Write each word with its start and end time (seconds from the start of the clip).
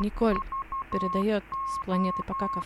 Николь 0.00 0.38
передает 0.92 1.42
с 1.74 1.84
планеты 1.84 2.22
Покаков. 2.22 2.64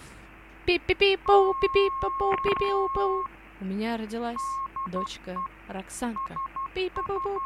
У 3.63 3.65
меня 3.65 3.97
родилась 3.97 4.37
дочка 4.93 5.39
Роксанка. 5.69 6.37
Пи-пи-пу-пу, 6.75 7.41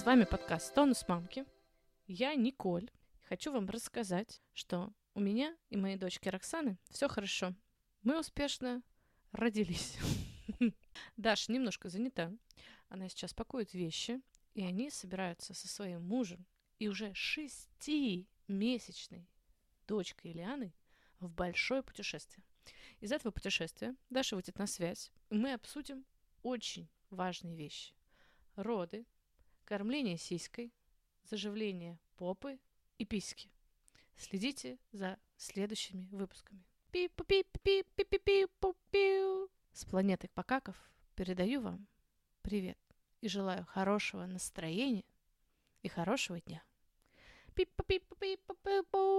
С 0.00 0.06
вами 0.06 0.24
подкаст 0.24 0.74
«Тонус 0.74 1.06
мамки». 1.08 1.44
Я 2.06 2.34
Николь. 2.34 2.90
Хочу 3.28 3.52
вам 3.52 3.68
рассказать, 3.68 4.40
что 4.54 4.94
у 5.12 5.20
меня 5.20 5.54
и 5.68 5.76
моей 5.76 5.98
дочки 5.98 6.30
Роксаны 6.30 6.78
все 6.88 7.06
хорошо. 7.06 7.54
Мы 8.02 8.18
успешно 8.18 8.82
родились. 9.32 9.98
Даша 11.18 11.52
немножко 11.52 11.90
занята. 11.90 12.32
Она 12.88 13.10
сейчас 13.10 13.34
пакует 13.34 13.74
вещи, 13.74 14.22
и 14.54 14.64
они 14.64 14.88
собираются 14.88 15.52
со 15.52 15.68
своим 15.68 16.02
мужем 16.02 16.46
и 16.78 16.88
уже 16.88 17.12
шестимесячной 17.12 19.28
дочкой 19.86 20.30
Ильяной 20.30 20.74
в 21.18 21.28
большое 21.28 21.82
путешествие. 21.82 22.42
Из 23.00 23.12
этого 23.12 23.32
путешествия 23.32 23.94
Даша 24.08 24.34
выйдет 24.34 24.58
на 24.58 24.66
связь, 24.66 25.12
и 25.28 25.34
мы 25.34 25.52
обсудим 25.52 26.06
очень 26.42 26.88
важные 27.10 27.54
вещи. 27.54 27.92
Роды, 28.56 29.04
кормление 29.70 30.18
сиськой, 30.18 30.74
заживление 31.22 31.98
попы 32.16 32.58
и 32.98 33.04
письки. 33.04 33.52
Следите 34.16 34.78
за 34.90 35.16
следующими 35.36 36.08
выпусками. 36.10 36.64
Пи-пу-пи-пи-пи-пи-пи-пу-пиу. 36.90 39.48
С 39.72 39.84
планеты 39.84 40.28
Покаков 40.34 40.74
передаю 41.14 41.60
вам 41.60 41.86
привет 42.42 42.80
и 43.20 43.28
желаю 43.28 43.64
хорошего 43.64 44.26
настроения 44.26 45.04
и 45.84 45.88
хорошего 45.88 46.40
дня. 46.40 46.64
Пи-пу-пи-пу-пи-пу-пу-пу-пи-пу. 47.54 49.09